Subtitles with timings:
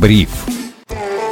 [0.00, 0.30] Бриф.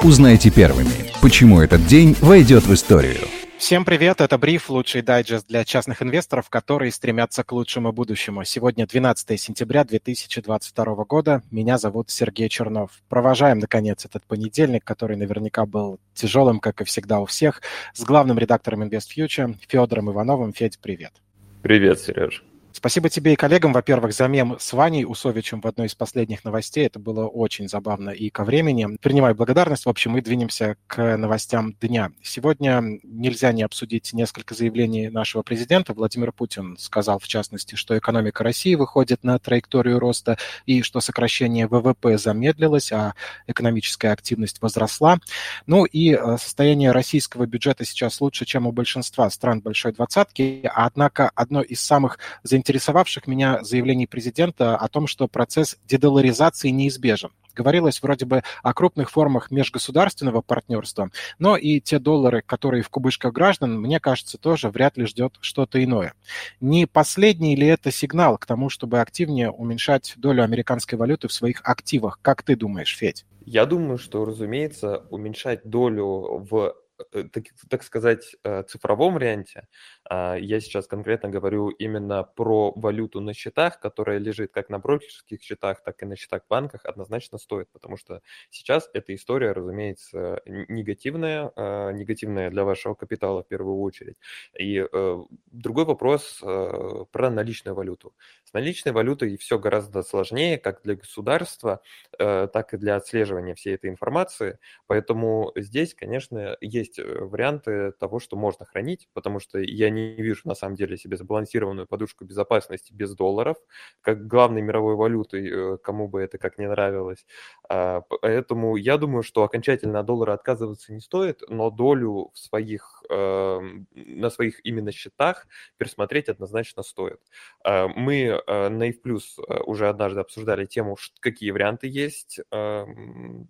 [0.03, 3.27] Узнайте первыми, почему этот день войдет в историю.
[3.57, 8.45] Всем привет, это Бриф, лучший дайджест для частных инвесторов, которые стремятся к лучшему будущему.
[8.45, 11.43] Сегодня 12 сентября 2022 года.
[11.51, 12.91] Меня зовут Сергей Чернов.
[13.09, 17.63] Провожаем, наконец, этот понедельник, который наверняка был тяжелым, как и всегда у всех,
[17.95, 20.53] с главным редактором InvestFuture Федором Ивановым.
[20.53, 21.15] Федь, привет.
[21.63, 22.45] Привет, Сереж.
[22.73, 26.87] Спасибо тебе и коллегам, во-первых, за мем с Ваней Усовичем в одной из последних новостей.
[26.87, 28.97] Это было очень забавно и ко времени.
[29.01, 29.87] Принимаю благодарность.
[29.87, 32.13] В общем, мы двинемся к новостям дня.
[32.23, 35.93] Сегодня нельзя не обсудить несколько заявлений нашего президента.
[35.93, 41.67] Владимир Путин сказал, в частности, что экономика России выходит на траекторию роста и что сокращение
[41.67, 43.15] ВВП замедлилось, а
[43.49, 45.19] экономическая активность возросла.
[45.67, 50.71] Ну и э, состояние российского бюджета сейчас лучше, чем у большинства стран Большой Двадцатки.
[50.73, 57.31] Однако одно из самых заинтересованных заинтересовавших меня заявлений президента о том, что процесс дедоларизации неизбежен.
[57.55, 63.33] Говорилось вроде бы о крупных формах межгосударственного партнерства, но и те доллары, которые в кубышках
[63.33, 66.15] граждан, мне кажется, тоже вряд ли ждет что-то иное.
[66.61, 71.61] Не последний ли это сигнал к тому, чтобы активнее уменьшать долю американской валюты в своих
[71.65, 72.19] активах?
[72.23, 73.25] Как ты думаешь, Федь?
[73.45, 76.75] Я думаю, что, разумеется, уменьшать долю в
[77.13, 79.69] так, так сказать, э, цифровом варианте
[80.05, 85.43] а, я сейчас конкретно говорю именно про валюту на счетах, которая лежит как на брокерских
[85.43, 90.41] счетах, так и на счетах в банках, однозначно стоит, потому что сейчас эта история, разумеется,
[90.47, 94.17] негативная, а, негативная для вашего капитала в первую очередь.
[94.59, 98.15] И э, другой вопрос э, про наличную валюту.
[98.45, 101.81] С наличной валютой все гораздо сложнее, как для государства,
[102.19, 104.59] э, так и для отслеживания всей этой информации.
[104.87, 110.55] Поэтому здесь, конечно, есть варианты того, что можно хранить, потому что я не вижу на
[110.55, 113.57] самом деле себе сбалансированную подушку безопасности без долларов,
[114.01, 117.27] как главной мировой валютой, э, кому бы это как не нравилось.
[117.69, 123.03] А, поэтому я думаю, что окончательно от доллара отказываться не стоит, но долю в своих,
[123.11, 125.47] эм, на своих именно счетах
[125.77, 127.21] пересмотреть однозначно стоит.
[127.65, 133.49] А, мы э, на IF Plus э, уже однажды обсуждали тему, какие варианты есть, эм,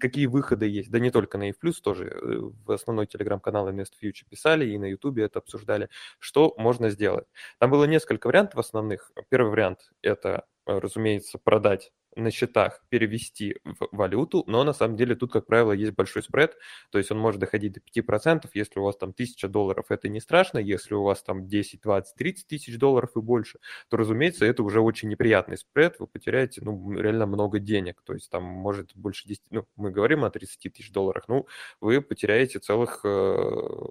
[0.00, 4.26] какие выходы есть, да не только на IF Plus, тоже в основной телеграм-канал Invest Future
[4.28, 5.88] писали, и на YouTube это обсуждали,
[6.18, 7.26] что можно сделать.
[7.58, 9.10] Там было несколько вариантов основных.
[9.28, 15.14] Первый вариант– это, э, разумеется, продать на счетах перевести в валюту, но на самом деле
[15.14, 16.56] тут, как правило, есть большой спред,
[16.90, 20.20] то есть он может доходить до 5%, если у вас там 1000 долларов, это не
[20.20, 24.62] страшно, если у вас там 10, 20, 30 тысяч долларов и больше, то, разумеется, это
[24.62, 29.28] уже очень неприятный спред, вы потеряете, ну, реально много денег, то есть там может больше
[29.28, 31.46] 10, ну, мы говорим о 30 тысяч долларах, ну,
[31.80, 33.36] вы потеряете целых, э,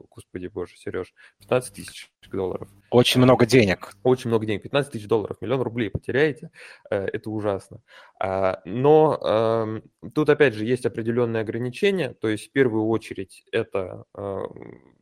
[0.09, 2.69] господи боже, Сереж, 15 тысяч долларов.
[2.89, 3.93] Очень много денег.
[4.03, 6.49] Очень много денег, 15 тысяч долларов, миллион рублей потеряете,
[6.89, 7.81] э, это ужасно.
[8.19, 9.81] А, но
[10.13, 12.13] тут, опять же, есть определенные ограничения.
[12.13, 14.05] То есть, в первую очередь, это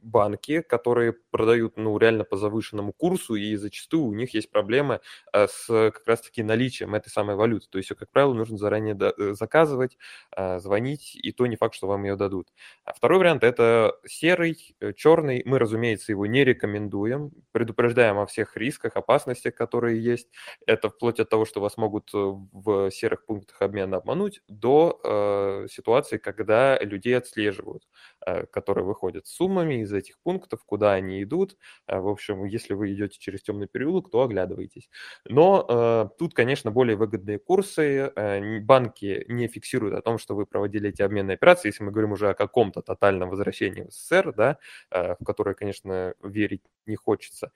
[0.04, 5.00] банки, которые продают, ну, реально по завышенному курсу, и зачастую у них есть проблемы
[5.32, 7.68] э, с как раз-таки наличием этой самой валюты.
[7.70, 9.98] То есть, как правило, нужно заранее э, заказывать,
[10.36, 12.50] э, звонить, и то не факт, что вам ее дадут.
[12.84, 15.42] А второй вариант– это серый, черный.
[15.46, 20.28] Мы, разумеется, его не рекомендуем, предупреждаем о всех рисках, опасностях, которые есть.
[20.68, 26.18] Это вплоть от того, что вас могут в серых пунктах обмена обмануть, до э, ситуации,
[26.18, 27.84] когда людей отслеживают,
[28.26, 31.58] э, которые выходят с суммами из этих пунктов, куда они идут.
[31.88, 34.90] Э, в общем, если вы идете через темный переулок, то оглядывайтесь.
[35.26, 38.12] Но э, тут, конечно, более выгодные курсы.
[38.16, 42.12] Э, банки не фиксируют о том, что вы проводили эти обменные операции, если мы говорим
[42.14, 44.58] уже о каком-то тотальном возвращении в СССР, да,
[44.92, 47.52] э, в которое, конечно, верить не хочется.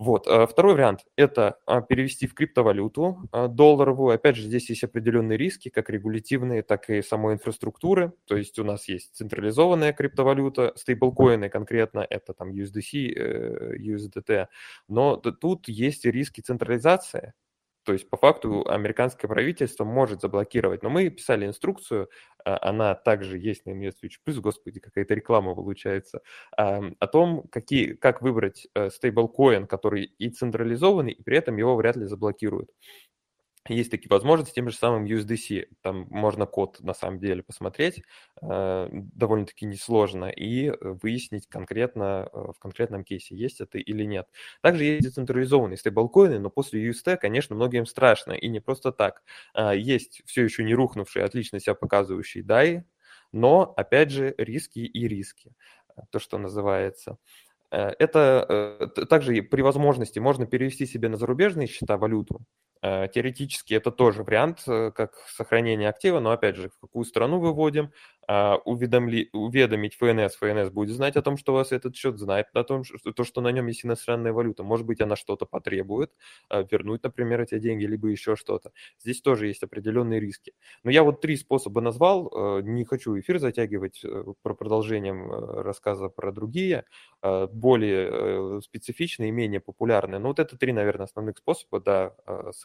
[0.00, 0.26] Вот.
[0.26, 4.14] А второй вариант– это а, перевести в криптовалюту а, долларовую.
[4.14, 8.14] Опять же, здесь есть определенные риски, как регулятивные, так и самой инфраструктуры.
[8.24, 14.46] То есть у нас есть централизованная криптовалюта, стейблкоины конкретно, это там USDC, USDT, э,
[14.88, 17.34] но тут есть риски централизации,
[17.90, 20.84] то есть, по факту, американское правительство может заблокировать.
[20.84, 22.08] Но мы писали инструкцию,
[22.44, 26.20] а, она также есть на Plus, господи, какая-то реклама получается,
[26.56, 31.96] о том, какие, как выбрать э, стейблкоин, который и централизованный, и при этом его вряд
[31.96, 32.70] ли заблокируют
[33.68, 35.66] есть такие возможности тем же самым USDC.
[35.82, 38.02] Там можно код на самом деле посмотреть,
[38.40, 44.28] э, довольно-таки несложно, и выяснить конкретно э, в конкретном кейсе, есть это или нет.
[44.62, 49.22] Также есть децентрализованные стейблкоины, но после UST, конечно, многим страшно, и не просто так.
[49.54, 52.84] Э, есть все еще не рухнувшие, отлично себя показывающие DAI,
[53.32, 55.52] но, опять же, риски и риски,
[56.10, 57.18] то, что называется.
[57.70, 64.22] Это также при возможности можно перевести себе на зарубежные счета валюту, Э, теоретически это тоже
[64.22, 67.90] вариант э, как сохранение актива, но опять же, в какую страну выводим,
[68.32, 72.46] а, уведомли, уведомить ФНС, ФНС будет знать о том, что у вас этот счет, знает
[72.52, 74.62] о том, что, то, что на нем есть иностранная валюта.
[74.62, 76.12] Может быть, она что-то потребует,
[76.48, 78.70] а, вернуть, например, эти деньги, либо еще что-то.
[79.00, 80.52] Здесь тоже есть определенные риски.
[80.84, 82.30] Но я вот три способа назвал,
[82.60, 84.02] э, не хочу эфир затягивать
[84.42, 86.84] про продолжением рассказа про другие,
[87.22, 90.20] более специфичные и менее популярные.
[90.20, 92.14] Но вот это три, наверное, основных способа, да,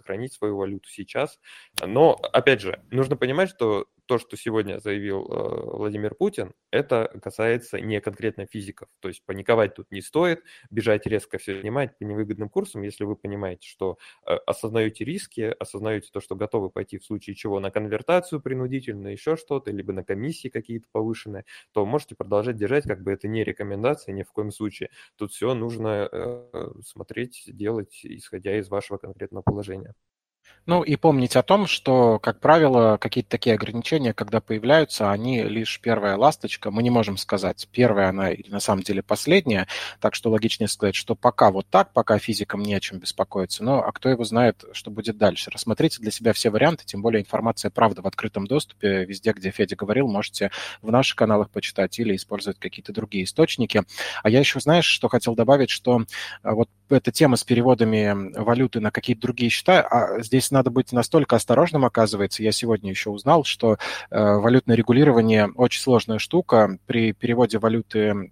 [0.06, 1.40] сохранить свою валюту сейчас.
[1.84, 7.80] Но, опять же, нужно понимать, что то, что сегодня заявил э, Владимир Путин, это касается
[7.80, 8.88] не конкретно физиков.
[9.00, 13.16] То есть паниковать тут не стоит, бежать резко все снимать по невыгодным курсам, если вы
[13.16, 18.42] понимаете, что э, осознаете риски, осознаете то, что готовы пойти в случае чего на конвертацию
[18.42, 23.28] принудительно, еще что-то, либо на комиссии какие-то повышенные, то можете продолжать держать, как бы это
[23.28, 24.90] не рекомендация ни в коем случае.
[25.16, 29.94] Тут все нужно э, смотреть, делать, исходя из вашего конкретного положения.
[30.66, 35.80] Ну и помнить о том, что, как правило, какие-то такие ограничения, когда появляются, они лишь
[35.80, 36.72] первая ласточка.
[36.72, 39.68] Мы не можем сказать, первая она или на самом деле последняя.
[40.00, 43.64] Так что логичнее сказать, что пока вот так, пока физикам не о чем беспокоиться.
[43.64, 45.52] Но а кто его знает, что будет дальше.
[45.52, 49.06] Рассмотрите для себя все варианты, тем более информация правда в открытом доступе.
[49.06, 50.50] Везде, где Федя говорил, можете
[50.82, 53.84] в наших каналах почитать или использовать какие-то другие источники.
[54.24, 56.06] А я еще, знаешь, что хотел добавить, что
[56.42, 60.92] а, вот эта тема с переводами валюты на какие-то другие счета, а здесь надо быть
[60.92, 62.44] настолько осторожным, оказывается.
[62.44, 63.78] Я сегодня еще узнал, что
[64.10, 66.78] э, валютное регулирование очень сложная штука.
[66.86, 68.32] При переводе валюты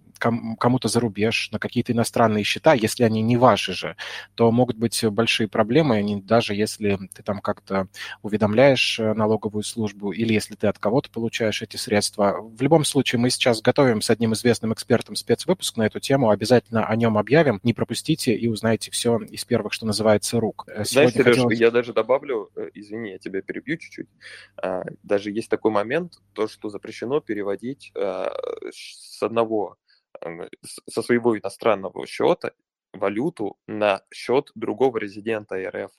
[0.58, 3.96] кому-то за рубеж, на какие-то иностранные счета, если они не ваши же,
[4.34, 7.88] то могут быть большие проблемы, они, даже если ты там как-то
[8.22, 12.38] уведомляешь э, налоговую службу или если ты от кого-то получаешь эти средства.
[12.40, 16.86] В любом случае, мы сейчас готовим с одним известным экспертом спецвыпуск на эту тему, обязательно
[16.86, 20.64] о нем объявим, не пропустите и узнаете все из первых, что называется, рук.
[20.68, 21.58] Э, Знаешь, Сереж, хотелось...
[21.58, 24.08] я даже добавлю, э, извини, я тебя перебью чуть-чуть,
[24.56, 29.76] а, даже есть такой момент, то, что запрещено переводить с одного
[30.88, 32.52] со своего иностранного счета
[32.92, 35.90] валюту на счет другого резидента РФ,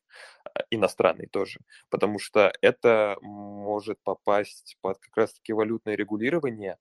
[0.45, 1.59] а, иностранный тоже,
[1.89, 6.77] потому что это может попасть под как раз-таки валютное регулирование,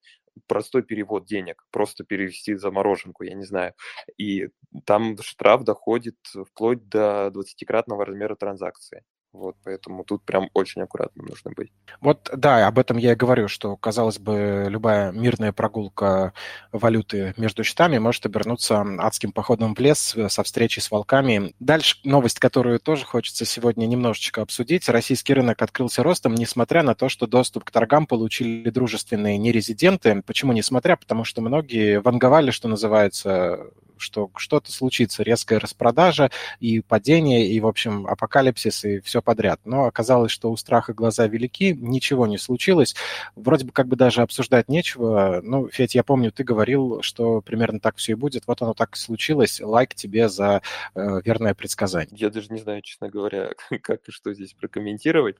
[0.47, 3.75] простой перевод денег, просто перевести замороженку, я не знаю,
[4.19, 4.49] и
[4.85, 6.17] там штраф доходит
[6.51, 9.03] вплоть до 20-кратного размера транзакции.
[9.35, 11.73] Вот, поэтому тут прям очень аккуратно нужно быть.
[12.01, 16.33] Вот, да, об этом я и говорю, что, казалось бы, любая мирная прогулка
[16.71, 21.53] валюты между счетами может обернуться адским походом в лес со встречей с волками.
[21.59, 24.89] Дальше новость, которую тоже хочется сегодня немножечко обсудить.
[24.89, 30.23] Российский рынок открылся ростом, несмотря на то, что доступ к торгам получили дружественные нерезиденты.
[30.23, 30.95] Почему несмотря?
[30.95, 33.67] Потому что многие ванговали, что называется,
[33.99, 36.31] что что-то случится, резкая распродажа
[36.61, 39.61] и падение, и, в общем, апокалипсис, и все подряд.
[39.65, 42.95] Но оказалось, что у страха глаза велики, ничего не случилось.
[43.37, 45.41] Вроде бы как бы даже обсуждать нечего.
[45.43, 48.45] Ну, Федь, я помню, ты говорил, что примерно так все и будет.
[48.47, 49.61] Вот оно так и случилось.
[49.61, 50.63] Лайк тебе за
[50.95, 52.17] э, верное предсказание.
[52.19, 53.53] Я даже не знаю, честно говоря,
[53.83, 55.37] как и что здесь прокомментировать.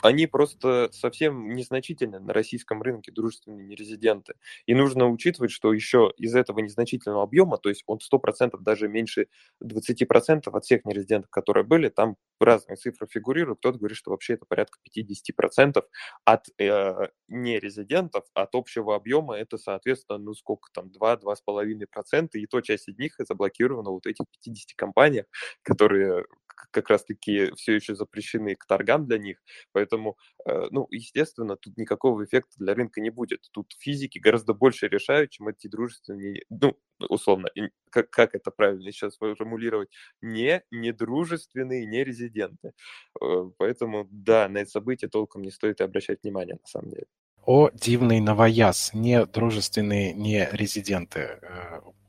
[0.00, 4.34] Они просто совсем незначительны на российском рынке, дружественные нерезиденты.
[4.66, 9.28] И нужно учитывать, что еще из этого незначительного объема, то есть он 100%, даже меньше
[9.62, 13.58] 20% от всех нерезидентов, которые были, там разные цифры фигурируют.
[13.60, 15.82] Кто-то говорит, что вообще это порядка 50%
[16.24, 22.88] от э, нерезидентов, от общего объема это, соответственно, ну сколько там, 2-2,5%, и то часть
[22.88, 25.26] из них заблокирована вот этих 50 компаниях,
[25.62, 26.24] которые
[26.70, 29.38] как раз-таки все еще запрещены к торгам для них.
[29.72, 33.48] Поэтому, э, ну, естественно, тут никакого эффекта для рынка не будет.
[33.52, 37.48] Тут физики гораздо больше решают, чем эти дружественные, ну, условно,
[37.90, 39.88] как, как это правильно сейчас формулировать,
[40.20, 42.72] не недружественные, не резиденты.
[43.20, 47.06] Э, поэтому, да, на это событие толком не стоит обращать внимание, на самом деле.
[47.44, 51.40] О, дивный новояз, не дружественные, не резиденты.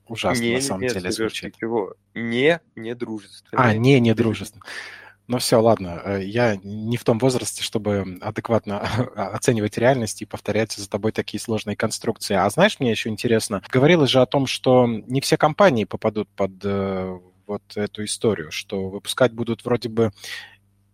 [0.09, 1.55] Ужасно, не, на самом нет, деле, звучит.
[1.57, 1.93] Чего?
[2.13, 3.63] Не недружественные.
[3.63, 4.63] А, не недружественные.
[5.29, 8.79] Ну все, ладно, э, я не в том возрасте, чтобы адекватно
[9.15, 12.33] оценивать реальность и повторять за тобой такие сложные конструкции.
[12.33, 16.53] А знаешь, мне еще интересно, говорилось же о том, что не все компании попадут под
[16.63, 20.11] э, вот эту историю, что выпускать будут вроде бы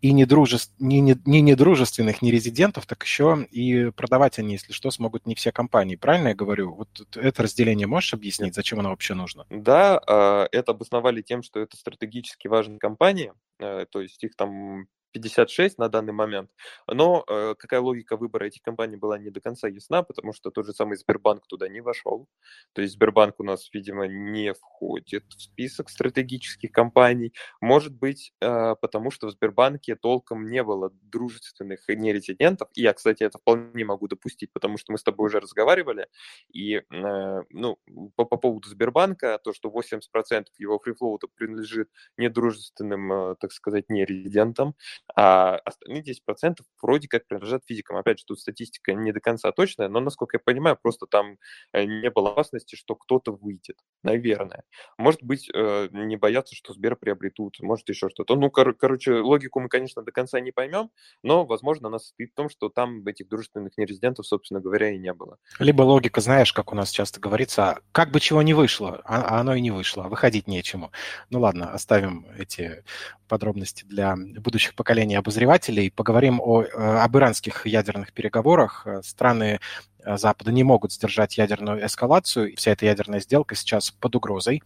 [0.05, 0.71] и недружеств...
[0.77, 5.33] не, не, не недружественных, не резидентов, так еще и продавать они, если что, смогут не
[5.33, 5.95] все компании.
[5.95, 6.75] Правильно я говорю?
[6.75, 9.47] Вот это разделение можешь объяснить, зачем оно вообще нужно?
[9.50, 14.85] Да, а, это обосновали тем, что это стратегически важные компании, э, то есть их там
[15.15, 16.50] 56 на данный момент,
[16.88, 20.65] но э, какая логика выбора этих компаний была не до конца ясна, потому что тот
[20.65, 22.27] же самый Сбербанк туда не вошел.
[22.74, 27.34] То есть Сбербанк у нас, видимо, не входит в список стратегических компаний.
[27.62, 32.67] Может быть, э, потому что в Сбербанке толком не было дружественных нерезидентов.
[32.74, 36.07] И я, кстати, это вполне могу допустить, потому что мы с тобой уже разговаривали.
[36.51, 37.77] И, э, ну,
[38.15, 44.75] по, по поводу Сбербанка, то, что 80% его фрифлоута принадлежит недружественным, э, так сказать, нерезидентам,
[45.15, 47.97] а остальные 10% вроде как принадлежат физикам.
[47.97, 51.38] Опять же, тут статистика не до конца точная, но, насколько я понимаю, просто там
[51.74, 54.63] э, не было опасности, что кто-то выйдет, наверное.
[54.97, 58.35] Может быть, э, не боятся, что Сбер приобретут, может еще что-то.
[58.35, 60.91] Ну, кор- короче, логику мы, конечно, до конца не поймем,
[61.24, 65.13] но, возможно, она состоит в том, что там этих дружественных нерезидентов, собственно говоря, и не
[65.13, 65.38] было.
[65.59, 69.39] Либо логика, знаешь, как у нас часто говорится, как бы чего не вышло, а, а
[69.41, 70.91] оно и не вышло, а выходить нечему.
[71.29, 72.83] Ну ладно, оставим эти
[73.27, 75.91] подробности для будущих поколений обозревателей.
[75.91, 78.85] Поговорим о, э, об иранских ядерных переговорах.
[78.85, 79.59] Э, страны
[80.05, 82.55] Запада не могут сдержать ядерную эскалацию.
[82.55, 84.63] Вся эта ядерная сделка сейчас под угрозой.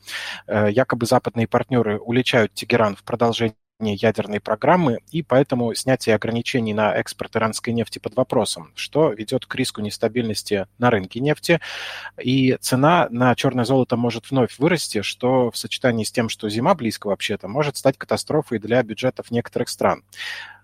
[0.48, 7.38] Якобы западные партнеры уличают Тегеран в продолжении ядерной программы, и поэтому снятие ограничений на экспорт
[7.38, 11.62] иранской нефти под вопросом, что ведет к риску нестабильности на рынке нефти,
[12.22, 16.76] и цена на черное золото может вновь вырасти, что в сочетании с тем, что зима
[16.76, 20.04] близко вообще-то, может стать катастрофой для бюджетов некоторых стран.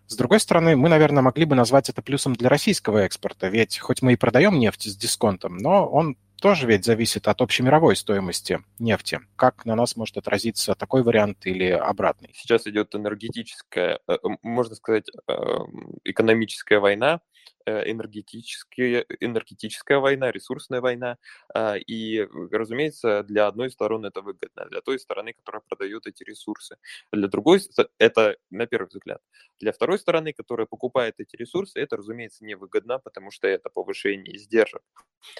[0.07, 4.01] С другой стороны, мы, наверное, могли бы назвать это плюсом для российского экспорта, ведь хоть
[4.01, 8.59] мы и продаем нефть с дисконтом, но он тоже ведь зависит от общей мировой стоимости
[8.77, 9.19] нефти.
[9.35, 12.29] Как на нас может отразиться такой вариант или обратный?
[12.35, 17.21] Сейчас идет энергетическая, э, можно сказать, эм, экономическая война,
[17.67, 21.17] Э, энергетическая, энергетическая война, ресурсная война.
[21.51, 26.77] А, и, разумеется, для одной стороны это выгодно, для той стороны, которая продает эти ресурсы.
[27.12, 27.62] Для другой,
[27.98, 29.19] это на первый взгляд.
[29.60, 34.84] Для второй стороны, которая покупает эти ресурсы, это, разумеется, невыгодно, потому что это повышение издержек.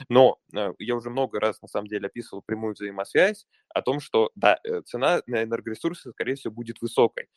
[0.10, 4.32] Но э, я уже много раз, на самом деле, описывал прямую взаимосвязь о том, что,
[4.36, 7.28] да, э, цена на энергоресурсы, скорее всего, будет высокой.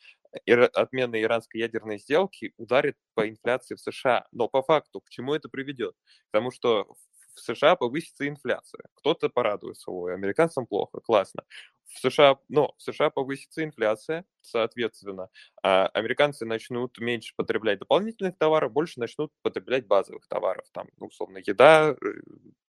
[0.47, 4.25] Отмена иранской ядерной сделки ударит по инфляции в США.
[4.31, 5.95] Но по факту, к чему это приведет?
[6.29, 6.95] К тому, что
[7.35, 8.81] в США повысится инфляция.
[8.95, 11.43] Кто-то порадуется, ой, американцам плохо, классно.
[11.85, 15.29] В США, но в США повысится инфляция, соответственно,
[15.63, 21.39] а американцы начнут меньше потреблять дополнительных товаров, больше начнут потреблять базовых товаров, там, ну, условно,
[21.43, 21.95] еда, э,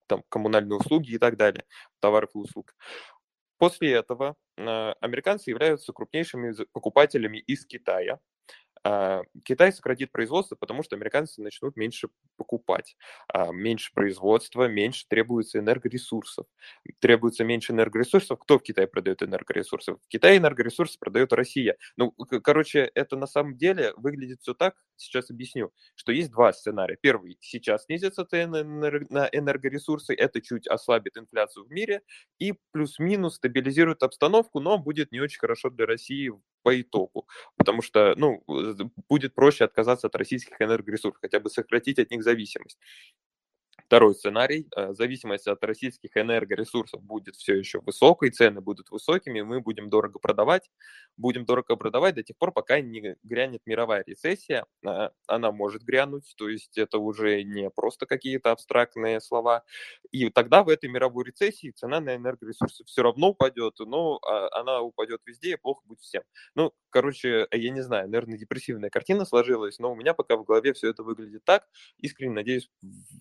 [0.06, 1.64] там, коммунальные услуги и так далее,
[2.00, 2.74] товаров и услуг.
[3.58, 8.18] После этого э, американцы являются крупнейшими покупателями из Китая,
[9.44, 12.96] Китай сократит производство, потому что американцы начнут меньше покупать.
[13.28, 16.46] А, меньше производства, меньше требуется энергоресурсов.
[16.98, 18.38] Требуется меньше энергоресурсов.
[18.38, 19.92] Кто в Китае продает энергоресурсы?
[19.94, 21.76] В Китае энергоресурсы продает Россия.
[21.96, 26.96] Ну, короче, это на самом деле выглядит все так, сейчас объясню, что есть два сценария.
[27.00, 32.02] Первый, сейчас снизятся цены на энергоресурсы, это чуть ослабит инфляцию в мире
[32.38, 36.30] и плюс-минус стабилизирует обстановку, но будет не очень хорошо для России
[36.62, 37.26] по итогу,
[37.56, 38.42] потому что, ну,
[39.08, 42.78] будет проще отказаться от российских энергоресурсов, хотя бы сократить от них зависимость.
[43.90, 44.68] Второй сценарий.
[44.76, 50.20] Э, зависимость от российских энергоресурсов будет все еще высокой, цены будут высокими, мы будем дорого
[50.20, 50.70] продавать.
[51.16, 54.64] Будем дорого продавать до тех пор, пока не грянет мировая рецессия.
[54.86, 59.64] Э, она может грянуть, то есть это уже не просто какие-то абстрактные слова.
[60.12, 64.82] И тогда в этой мировой рецессии цена на энергоресурсы все равно упадет, но а, она
[64.82, 66.22] упадет везде, и плохо будет всем.
[66.54, 70.74] Ну, короче, я не знаю, наверное, депрессивная картина сложилась, но у меня пока в голове
[70.74, 71.66] все это выглядит так.
[71.98, 72.70] Искренне надеюсь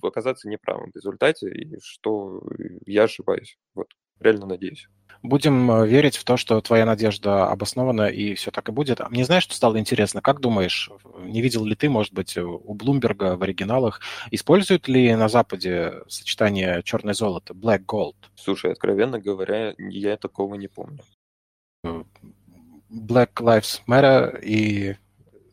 [0.03, 2.41] оказаться не неправым результате, и что
[2.85, 3.57] я ошибаюсь.
[3.73, 3.87] Вот,
[4.19, 4.87] реально надеюсь.
[5.21, 9.01] Будем э, верить в то, что твоя надежда обоснована, и все так и будет.
[9.09, 10.21] Мне знаешь, что стало интересно?
[10.21, 10.89] Как думаешь,
[11.19, 13.99] не видел ли ты, может быть, у Блумберга в оригиналах,
[14.31, 18.15] используют ли на Западе сочетание черное золото, black gold?
[18.35, 20.99] Слушай, откровенно говоря, я такого не помню.
[21.83, 24.95] Black Lives Matter и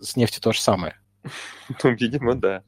[0.01, 0.97] с нефтью то же самое.
[1.83, 2.63] Ну, видимо, да.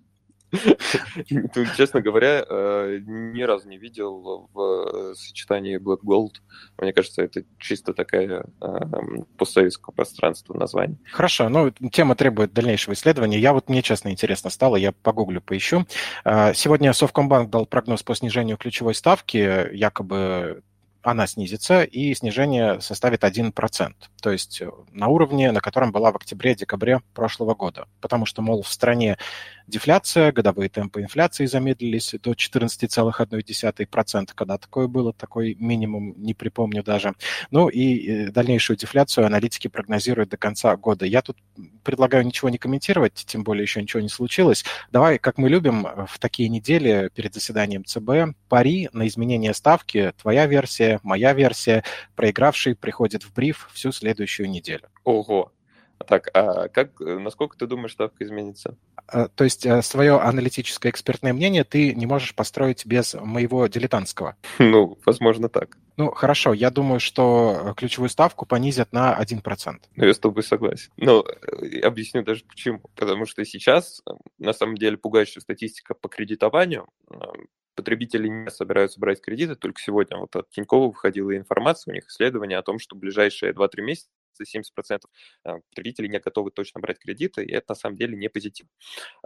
[1.76, 6.36] Честно говоря, э, ни разу не видел в сочетании Black Gold.
[6.78, 10.98] Мне кажется, это чисто такая эм, постсоветского пространства название.
[11.12, 13.38] Хорошо, ну, тема требует дальнейшего исследования.
[13.38, 15.86] Я вот, мне честно интересно стало, я погуглю, поищу.
[16.24, 20.62] Э, сегодня Совкомбанк дал прогноз по снижению ключевой ставки, якобы
[21.02, 24.62] она снизится, и снижение составит 1%, то есть
[24.92, 27.88] на уровне, на котором была в октябре-декабре прошлого года.
[28.00, 29.16] Потому что, мол, в стране
[29.68, 37.12] дефляция, годовые темпы инфляции замедлились до 14,1%, когда такое было, такой минимум не припомню даже.
[37.50, 41.04] Ну и э, дальнейшую дефляцию аналитики прогнозируют до конца года.
[41.04, 41.36] Я тут
[41.84, 44.64] предлагаю ничего не комментировать, тем более еще ничего не случилось.
[44.90, 50.46] Давай, как мы любим, в такие недели перед заседанием ЦБ, пари на изменение ставки, твоя
[50.46, 51.84] версия, моя версия,
[52.16, 54.88] проигравший приходит в бриф всю следующую неделю.
[55.04, 55.52] Ого,
[56.06, 58.76] так, а как, э, насколько ты думаешь, ставка изменится?
[59.06, 64.36] А, то есть э, свое аналитическое экспертное мнение ты не можешь построить без моего дилетантского?
[64.58, 65.78] Ну, возможно, так.
[65.96, 69.76] Ну, хорошо, я думаю, что ключевую ставку понизят на 1%.
[69.96, 70.90] Ну, я с тобой согласен.
[70.96, 72.80] Но э, объясню даже почему.
[72.94, 74.02] Потому что сейчас,
[74.38, 76.86] на самом деле, пугающая статистика по кредитованию.
[77.74, 79.54] Потребители не собираются брать кредиты.
[79.54, 83.52] Только сегодня вот от Тинькова выходила информация, у них исследование о том, что в ближайшие
[83.52, 84.08] 2-3 месяца
[84.44, 85.00] 70%
[85.44, 88.70] а, потребителей не готовы точно брать кредиты, и это на самом деле не позитивно.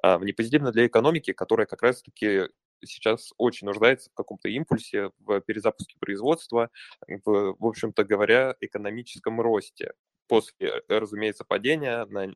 [0.03, 2.49] А, не позитивно для экономики, которая как раз-таки
[2.85, 6.71] сейчас очень нуждается в каком-то импульсе, в перезапуске производства,
[7.07, 9.93] в, в общем-то говоря, экономическом росте
[10.27, 12.33] после, разумеется, падения на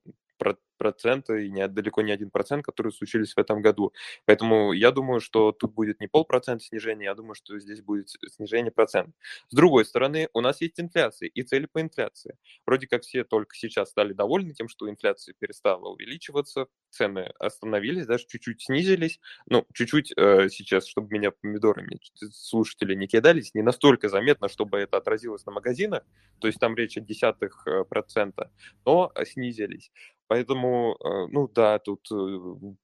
[0.77, 3.93] проценты, и не, далеко не один процент, которые случились в этом году.
[4.25, 8.71] Поэтому я думаю, что тут будет не полпроцента снижения, я думаю, что здесь будет снижение
[8.71, 9.13] процента.
[9.49, 12.37] С другой стороны, у нас есть инфляция и цели по инфляции.
[12.67, 18.27] Вроде как все только сейчас стали довольны тем, что инфляция перестала увеличиваться, цены остановились, даже
[18.27, 19.21] чуть-чуть снизились.
[19.49, 21.99] Ну, чуть-чуть э, сейчас, чтобы меня помидорами
[22.31, 26.05] слушатели не кидались, не настолько заметно, чтобы это отразилось на магазинах,
[26.41, 28.51] то есть там речь о десятых э, процента,
[28.85, 29.91] но снизились.
[30.29, 32.39] Поэтому, э, ну да, тут э,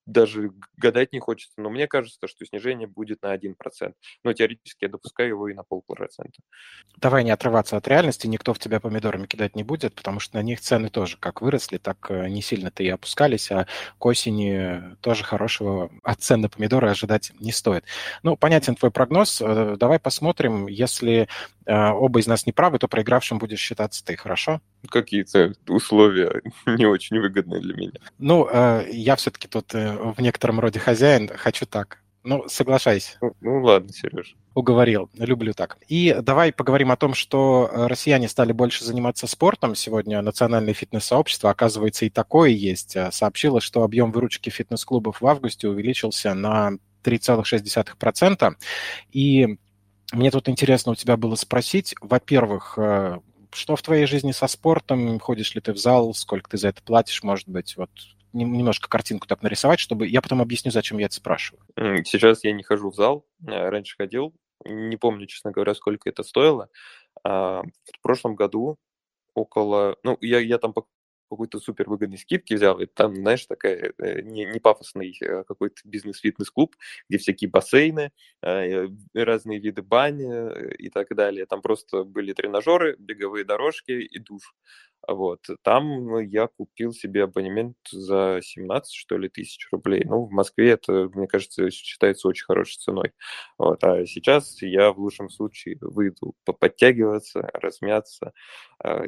[0.07, 3.55] даже гадать не хочется, но мне кажется, что снижение будет на 1%.
[4.25, 6.41] Но теоретически я допускаю его и на полпроцента.
[6.97, 10.43] Давай не отрываться от реальности, никто в тебя помидорами кидать не будет, потому что на
[10.43, 13.67] них цены тоже как выросли, так э, не сильно-то и опускались, а
[13.99, 17.85] к осени тоже хорошего от цен на помидоры ожидать не стоит.
[18.23, 19.39] Ну, понятен твой прогноз.
[19.41, 21.29] Давай посмотрим, если
[21.67, 24.61] оба из нас не правы, то проигравшим будешь считаться ты, хорошо?
[24.89, 27.93] Какие-то условия не очень выгодные для меня.
[28.19, 31.99] Ну, э, я все-таки тут э, в некотором роде хозяин, хочу так.
[32.25, 33.19] Ну, соглашайся.
[33.21, 34.37] Ну, ну ладно, Сереж.
[34.55, 35.79] Уговорил, люблю так.
[35.89, 39.75] И давай поговорим о том, что э, россияне стали больше заниматься спортом.
[39.75, 46.35] Сегодня национальное фитнес-сообщество, оказывается, и такое есть, сообщило, что объем выручки фитнес-клубов в августе увеличился
[46.35, 48.55] на 3,6%.
[49.13, 49.59] И
[50.13, 52.79] мне тут интересно у тебя было спросить, во-первых,
[53.53, 55.19] что в твоей жизни со спортом?
[55.19, 56.15] Ходишь ли ты в зал?
[56.15, 57.77] Сколько ты за это платишь, может быть?
[57.77, 57.91] Вот
[58.33, 61.65] немножко картинку так нарисовать, чтобы я потом объясню, зачем я это спрашиваю.
[62.05, 66.23] Сейчас я не хожу в зал, э, раньше ходил, не помню, честно говоря, сколько это
[66.23, 66.69] стоило.
[67.25, 68.79] А, в прошлом году
[69.35, 70.73] около, ну, я, я там
[71.33, 75.81] какой-то супер выгодной скидки взял, и там, знаешь, такая э, не, не пафосный а какой-то
[75.85, 76.77] бизнес-фитнес-клуб,
[77.09, 81.47] где всякие бассейны, э, разные виды бани э, и так далее.
[81.47, 84.55] Там просто были тренажеры, беговые дорожки и душ.
[85.07, 85.41] Вот.
[85.63, 90.05] Там я купил себе абонемент за 17, что ли, тысяч рублей.
[90.05, 93.13] Ну, в Москве это, мне кажется, считается очень хорошей ценой.
[93.59, 93.83] Вот.
[93.85, 98.33] А сейчас я в лучшем случае выйду подтягиваться, размяться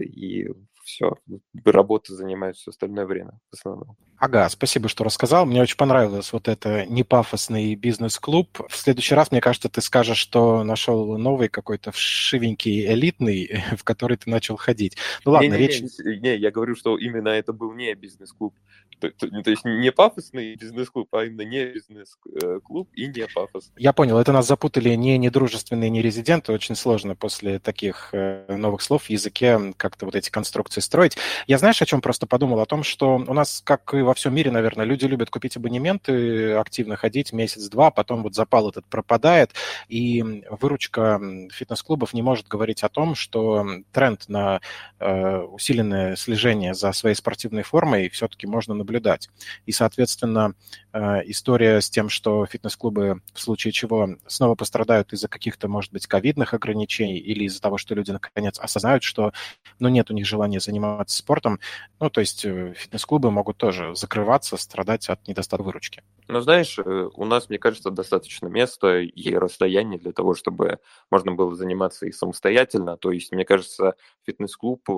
[0.01, 0.49] и
[0.85, 1.17] все,
[1.65, 3.97] работа занимает все остальное время в основном.
[4.19, 5.45] Ага, спасибо, что рассказал.
[5.45, 8.61] Мне очень понравилось вот это непафосный бизнес-клуб.
[8.69, 14.17] В следующий раз, мне кажется, ты скажешь, что нашел новый какой-то вшивенький, элитный, в который
[14.17, 14.97] ты начал ходить.
[15.25, 15.83] Ну ладно, не, не, речь...
[16.05, 18.55] Не, я говорю, что именно это был не бизнес-клуб.
[19.01, 23.73] То, то, то есть не пафосный бизнес-клуб, а именно не бизнес-клуб и не пафос.
[23.77, 26.53] Я понял, это нас запутали не недружественные, не резиденты.
[26.53, 31.17] Очень сложно после таких э, новых слов в языке как-то вот эти конструкции строить.
[31.47, 32.61] Я знаешь, о чем просто подумал?
[32.61, 36.53] О том, что у нас, как и во всем мире, наверное, люди любят купить абонементы,
[36.53, 39.53] активно ходить месяц-два, потом вот запал этот пропадает,
[39.89, 41.21] и выручка
[41.53, 44.61] фитнес-клубов не может говорить о том, что тренд на
[44.99, 45.74] э, усиленное
[46.17, 49.29] слежение за своей спортивной формой все-таки можно наблюдать.
[49.67, 50.55] И, соответственно,
[50.93, 56.07] э, история с тем, что фитнес-клубы в случае чего снова пострадают из-за каких-то, может быть,
[56.07, 59.33] ковидных ограничений или из-за того, что люди наконец осознают, что
[59.79, 61.59] ну, нет у них желания заниматься спортом,
[62.01, 66.03] ну, то есть э, фитнес-клубы могут тоже закрываться, страдать от недостатка выручки.
[66.29, 70.79] Ну, знаешь, э, у нас, мне кажется, достаточно места и расстояния для того, чтобы
[71.11, 72.97] можно было заниматься и самостоятельно.
[72.97, 73.95] То есть, мне кажется,
[74.27, 74.89] фитнес-клуб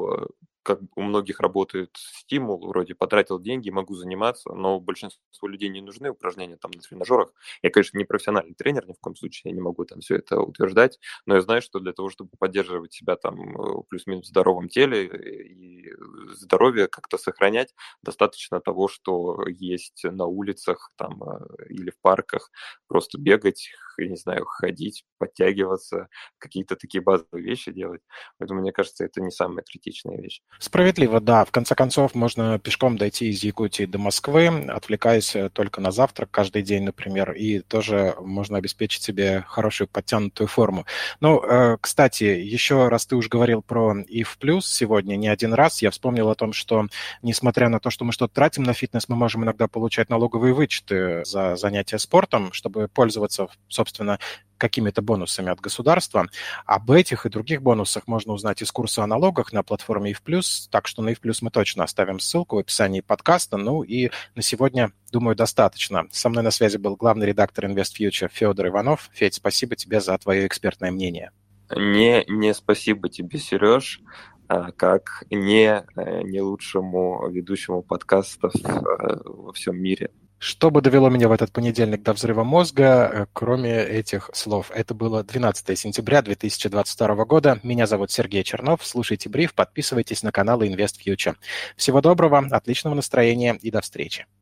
[0.67, 6.11] как у многих работает стимул, вроде потратил деньги, могу заниматься, но большинству людей не нужны
[6.11, 7.33] упражнения там на тренажерах.
[7.63, 10.41] Я, конечно, не профессиональный тренер, ни в коем случае я не могу там все это
[10.41, 14.69] утверждать, но я знаю, что для того, чтобы поддерживать себя там э, плюс-минус в здоровом
[14.69, 15.93] теле и
[16.35, 21.23] здоровье как-то сохранять, достаточно того, что есть на улицах там
[21.69, 22.51] или в парках,
[22.89, 28.03] просто бегать, я не знаю, ходить, подтягиваться, какие-то такие базовые вещи делать.
[28.39, 30.43] Поэтому, мне кажется, это не самая критичная вещь.
[30.59, 31.45] Справедливо, да.
[31.45, 36.31] В конце концов, можно пешком дойти из Якутии до Москвы, отвлекаясь э, только на завтрак
[36.31, 40.87] каждый день, например, и тоже можно обеспечить себе хорошую подтянутую форму.
[41.21, 45.91] Ну, э, кстати, еще раз ты уже говорил про IF+, сегодня не один раз, я
[45.91, 46.87] вспомнил о том, что,
[47.23, 51.25] несмотря на то, что мы что-то тратим на фитнес, мы можем иногда получать налоговые вычеты
[51.25, 54.19] за занятия спортом, чтобы пользоваться, собственно,
[54.59, 56.27] какими-то бонусами от государства.
[56.65, 60.87] Об этих и других бонусах можно узнать из курса о налогах на платформе IF+, так
[60.87, 63.57] что на IF+, мы точно оставим ссылку в описании подкаста.
[63.57, 66.07] Ну и на сегодня, думаю, достаточно.
[66.11, 69.11] Со мной на связи был главный редактор InvestFuture Федор Иванов.
[69.13, 71.31] Федь, спасибо тебе за твое экспертное мнение.
[71.75, 74.01] Не, не спасибо тебе, Сереж
[74.49, 80.11] а как не, э, не лучшему ведущему подкастов э, во всем мире.
[80.39, 84.71] Что бы довело меня в этот понедельник до взрыва мозга, э, кроме этих слов?
[84.75, 87.59] Это было 12 сентября 2022 года.
[87.63, 88.85] Меня зовут Сергей Чернов.
[88.85, 91.37] Слушайте бриф, подписывайтесь на канал Invest Future.
[91.77, 94.27] Всего доброго, отличного настроения и до встречи.